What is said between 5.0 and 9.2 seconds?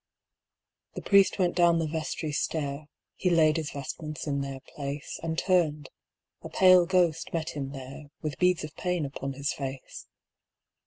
And turned—a pale ghost met him there, With beads of pain